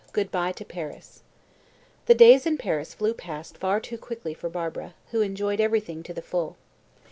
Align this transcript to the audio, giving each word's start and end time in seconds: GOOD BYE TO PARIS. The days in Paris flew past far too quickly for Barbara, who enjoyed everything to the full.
GOOD 0.13 0.31
BYE 0.31 0.51
TO 0.53 0.65
PARIS. 0.65 1.21
The 2.07 2.15
days 2.15 2.47
in 2.47 2.57
Paris 2.57 2.95
flew 2.95 3.13
past 3.13 3.55
far 3.59 3.79
too 3.79 3.99
quickly 3.99 4.33
for 4.33 4.49
Barbara, 4.49 4.95
who 5.11 5.21
enjoyed 5.21 5.61
everything 5.61 6.01
to 6.01 6.11
the 6.11 6.23
full. 6.23 6.57